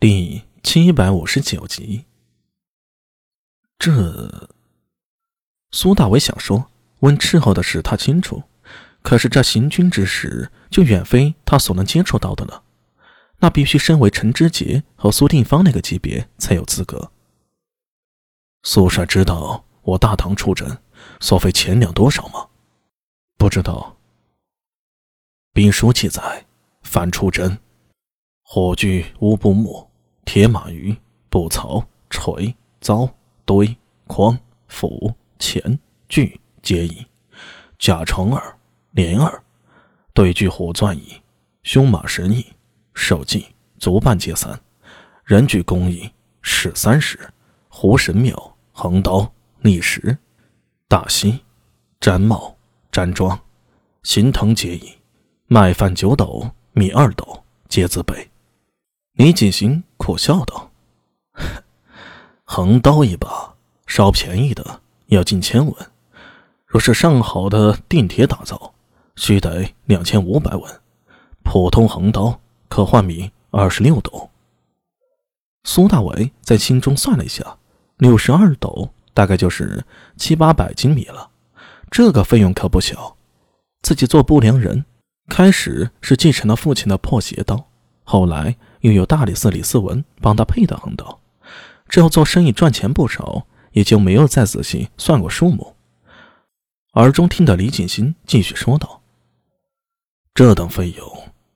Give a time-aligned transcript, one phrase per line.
[0.00, 2.04] 第七百五十九集。
[3.80, 4.48] 这，
[5.72, 8.44] 苏大伟想说问斥候的事他清楚，
[9.02, 12.62] 可是这行军之事就远非他所能接触到的了。
[13.38, 17.10] 那必须身为陈知节和苏定方那个级别才有资格。
[18.62, 20.78] 苏帅知道我大唐出征
[21.18, 22.46] 所费钱粮多少吗？
[23.36, 23.96] 不知道。
[25.52, 26.46] 兵书记载，
[26.82, 27.58] 凡出征，
[28.44, 29.87] 火炬乌布木。
[30.28, 30.94] 铁马鱼、
[31.30, 33.10] 布槽、锤、凿、
[33.46, 33.74] 堆、
[34.06, 37.06] 筐、斧、钳、锯皆宜；
[37.78, 38.58] 甲虫耳、
[38.90, 39.42] 莲耳，
[40.12, 41.22] 对锯火钻矣；
[41.62, 42.44] 凶马十翼，
[42.92, 43.46] 手计
[43.78, 44.54] 足半皆三；
[45.24, 46.10] 人具工艺，
[46.42, 47.18] 矢三十，
[47.70, 50.18] 弧神庙，横刀逆石，
[50.88, 51.40] 大犀、
[52.02, 52.54] 毡帽、
[52.92, 53.40] 毡装，
[54.02, 54.98] 行藤皆宜；
[55.46, 58.28] 麦饭九斗，米二斗，皆自备。
[59.18, 60.70] 李锦行苦笑道
[62.46, 65.74] ：“横刀一把，稍便宜的要近千文；
[66.64, 68.74] 若是上好的锭铁打造，
[69.16, 70.80] 须得两千五百文。
[71.42, 74.30] 普通横刀可换米二十六斗。”
[75.66, 77.58] 苏大伟在心中算了一下，
[77.96, 79.84] 六十二斗大概就是
[80.16, 81.28] 七八百斤米了，
[81.90, 83.16] 这个费用可不小。
[83.82, 84.84] 自己做不良人，
[85.28, 87.66] 开始是继承了父亲的破鞋刀，
[88.04, 88.54] 后来。
[88.80, 91.20] 又有大理寺李思文帮他配的横刀，
[91.88, 95.74] 之后做生意赚钱不少，也就没有再仔细算过数目。
[96.94, 99.02] 耳中听得李锦新继续说道
[100.34, 101.06] ：“这等费用，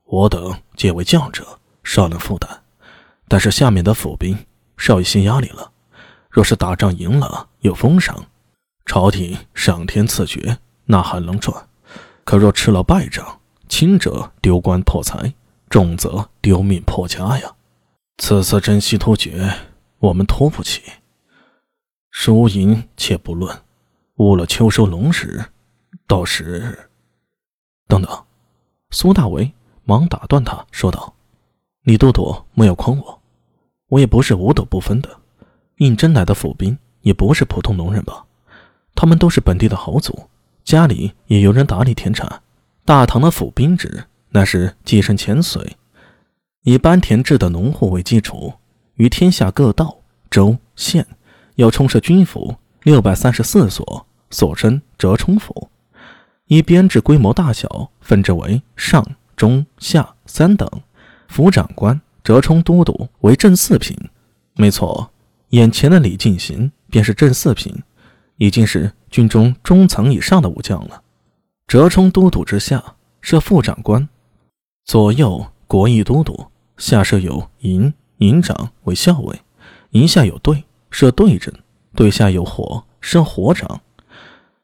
[0.05, 2.63] 我等皆为将者，少能负担。
[3.29, 4.39] 但是下面的府兵
[4.77, 5.73] 少一些压力了。
[6.31, 8.27] 若是打仗赢了，有封赏，
[8.87, 11.67] 朝廷赏天赐爵，那还能赚；
[12.25, 15.35] 可若吃了败仗，轻者丢官破财。”
[15.73, 17.51] 重则丢命破家呀！
[18.19, 19.51] 此次征西突厥，
[20.01, 20.83] 我们拖不起。
[22.11, 23.59] 输赢且不论，
[24.17, 25.43] 误了秋收农时，
[26.07, 26.91] 到时……
[27.89, 28.25] 等等！
[28.91, 29.51] 苏大为
[29.85, 31.15] 忙打断他，说道
[31.85, 33.23] ：“李都督莫要诓我，
[33.89, 35.09] 我也不是五斗不分的。
[35.77, 38.27] 应征来的府兵也不是普通农人吧？
[38.95, 40.29] 他们都是本地的豪族，
[40.65, 42.43] 家里也有人打理田产。
[42.85, 45.77] 大唐的府兵制。”那是继承前隋，
[46.63, 48.55] 以班田制的农户为基础，
[48.95, 49.99] 于天下各道、
[50.31, 51.07] 州、县
[51.57, 55.69] 要充设军府六百三十四所，所称折冲府。
[56.47, 59.07] 以编制规模大小分之为上、
[59.37, 60.69] 中、下三等。
[61.29, 63.97] 府长官、折冲都督为正四品。
[64.55, 65.13] 没错，
[65.51, 67.83] 眼前的李进行便是正四品，
[68.37, 71.03] 已经是军中中层以上的武将了。
[71.67, 72.83] 折冲都督之下
[73.21, 74.09] 设副长官。
[74.85, 79.41] 左右国义都督，下设有营，营长为校尉，
[79.91, 81.55] 营下有队，设队阵，
[81.95, 83.81] 队下有火，设火长。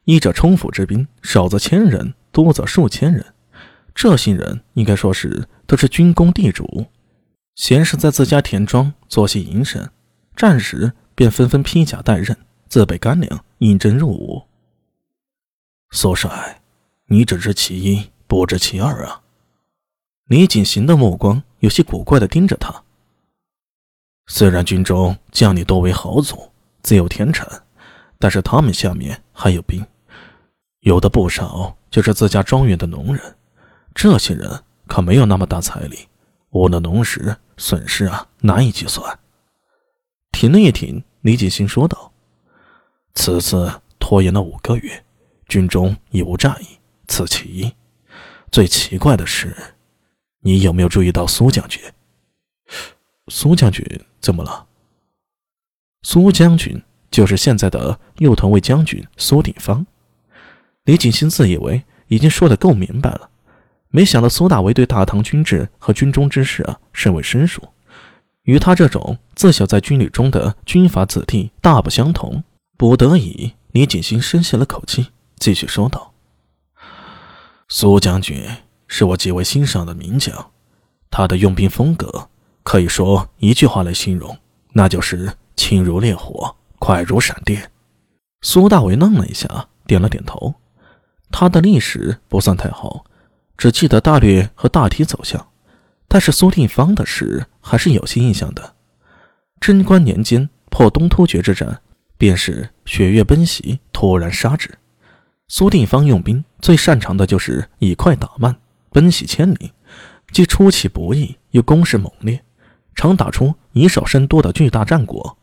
[0.05, 3.25] 一者冲府之兵，少则千人，多则数千人。
[3.95, 6.87] 这些人应该说是都是军功地主，
[7.55, 9.89] 闲时在自家田庄做些营生，
[10.35, 12.37] 战时便纷纷披甲戴刃，
[12.69, 14.43] 自备干粮，应征入伍。
[15.91, 16.61] 苏帅，
[17.07, 19.23] 你只知其一，不知其二啊！
[20.29, 22.83] 李锦行的目光有些古怪的盯着他。
[24.27, 26.53] 虽然军中将领多为豪族，
[26.83, 27.49] 自有田产，
[28.19, 29.83] 但是他们下面还有兵，
[30.81, 33.37] 有的不少就是自家庄园的农人。
[33.95, 36.07] 这些人可没有那么大财力，
[36.51, 39.19] 误了农时，损失啊难以计算。
[40.33, 42.13] 停了一停，李锦行说道
[43.15, 45.03] ：“此次拖延了五个月，
[45.49, 46.67] 军中已无战役，
[47.07, 47.73] 此其一。
[48.53, 49.57] 最奇怪的是。”
[50.41, 51.83] 你有没有注意到苏将军？
[53.29, 53.85] 苏将军
[54.21, 54.67] 怎么了？
[56.03, 59.87] 苏将军就是现在的右屯卫将军苏定方。
[60.85, 63.31] 李景新自以为已经说得够明白了，
[63.89, 67.61] 没想到苏大为对大唐军制和军中之事啊甚为生疏，
[68.45, 72.45] 与他这种自小在军旅中的军阀子弟大不相同。
[72.77, 76.15] 不得已，李景新深吸了口气，继续说道
[77.69, 78.49] ：“苏将军。”
[78.89, 80.51] 是我极为欣赏的名将，
[81.11, 82.29] 他的用兵风格
[82.63, 84.37] 可以说一句话来形容，
[84.73, 87.71] 那就是轻如烈火，快如闪电。
[88.43, 90.55] 苏大为愣了一下，点了点头。
[91.31, 93.05] 他的历史不算太好，
[93.57, 95.49] 只记得大略和大体走向，
[96.09, 98.75] 但是苏定方的事还是有些印象的。
[99.61, 101.83] 贞观年间破东突厥之战，
[102.17, 104.71] 便是雪月奔袭，突然杀之。
[105.49, 108.57] 苏定方用兵最擅长的就是以快打慢。
[108.91, 109.73] 奔袭千里，
[110.33, 112.45] 既出其不意，又攻势猛烈，
[112.95, 115.39] 常打出以少胜多的巨大战果。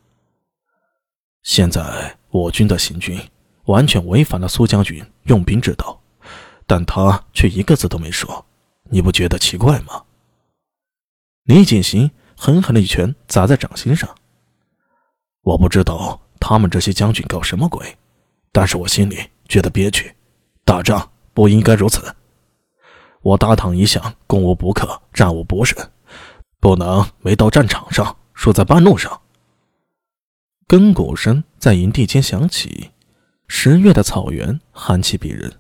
[1.44, 3.20] 现在我军的行军
[3.66, 6.02] 完全违反了苏将军用兵之道，
[6.66, 8.46] 但他却一个字都没说，
[8.90, 10.04] 你不觉得奇怪吗？
[11.44, 14.10] 李锦行狠狠的一拳砸在掌心上。
[15.42, 17.96] 我不知道他们这些将军搞什么鬼，
[18.52, 20.12] 但是我心里觉得憋屈。
[20.64, 22.02] 打仗不应该如此。
[23.26, 25.90] 我大唐一向攻无不克，战无不胜，
[26.60, 29.20] 不能没到战场上输在半路上。
[30.68, 32.92] 更鼓声在营地间响起，
[33.48, 35.52] 十月的草原寒气逼人。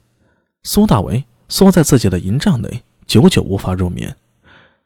[0.61, 4.15] 苏大为缩在自己的营帐内，久久无法入眠。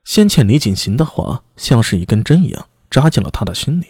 [0.05, 3.87] 先前李锦行的话像是一根针一样扎进了他的心里。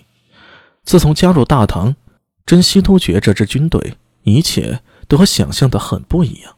[0.84, 1.96] 自从加入大唐，
[2.44, 6.56] 真西突厥这支军队，一切都和想象的很不一样。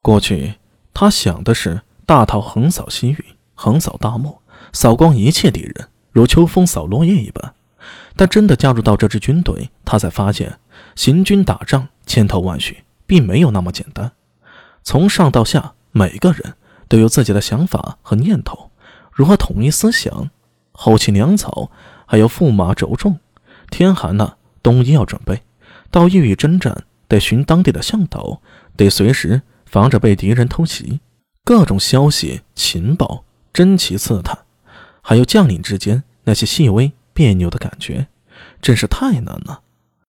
[0.00, 0.54] 过去
[1.00, 3.24] 他想的是大唐横扫西域，
[3.54, 7.54] 横扫大漠，扫光一切敌人，如秋风扫落叶一般。
[8.16, 10.58] 但真的加入到这支军队，他才发现
[10.94, 14.12] 行军打仗千头万绪，并没有那么简单。
[14.82, 16.56] 从上到下，每个人
[16.86, 18.70] 都有自己的想法和念头，
[19.10, 20.28] 如何统一思想？
[20.72, 21.70] 后勤粮草
[22.04, 23.18] 还要驸马轴重，
[23.70, 25.40] 天寒了，冬衣要准备。
[25.90, 28.42] 到异域征战，得寻当地的向导，
[28.76, 31.00] 得随时防止被敌人偷袭。
[31.44, 34.36] 各种消息情报珍奇刺探，
[35.00, 36.92] 还有将领之间那些细微。
[37.12, 38.06] 别扭的感觉，
[38.62, 39.62] 真是太难了。